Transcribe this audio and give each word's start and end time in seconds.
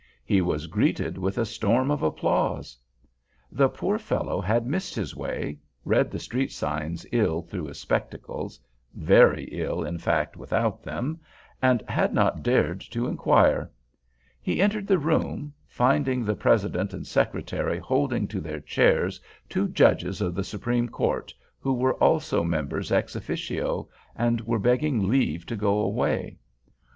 He 0.25 0.41
was 0.41 0.65
greeted 0.65 1.19
with 1.19 1.37
a 1.37 1.45
storm 1.45 1.91
of 1.91 2.01
applause! 2.01 2.75
The 3.51 3.69
poor 3.69 3.99
fellow 3.99 4.41
had 4.41 4.65
missed 4.65 4.95
his 4.95 5.15
way—read 5.15 6.09
the 6.09 6.17
street 6.17 6.51
signs 6.51 7.05
ill 7.11 7.43
through 7.43 7.65
his 7.65 7.79
spectacles 7.79 8.59
(very 8.95 9.43
ill, 9.51 9.83
in 9.83 9.99
fact, 9.99 10.35
without 10.37 10.81
them)—and 10.81 11.83
had 11.87 12.15
not 12.15 12.41
dared 12.41 12.79
to 12.89 13.05
inquire. 13.05 13.69
He 14.41 14.59
entered 14.59 14.87
the 14.87 14.97
room—finding 14.97 16.25
the 16.25 16.35
president 16.35 16.95
and 16.95 17.05
secretary 17.05 17.77
holding 17.77 18.27
to 18.29 18.41
their 18.41 18.59
chairs 18.59 19.21
two 19.49 19.67
judges 19.67 20.19
of 20.19 20.33
the 20.33 20.43
Supreme 20.43 20.89
Court, 20.89 21.31
who 21.59 21.73
were 21.73 21.93
also 21.97 22.43
members 22.43 22.91
ex 22.91 23.15
officio, 23.15 23.87
and 24.15 24.41
were 24.41 24.57
begging 24.57 25.07
leave 25.07 25.45
to 25.45 25.55
go 25.55 25.77
away. 25.77 26.39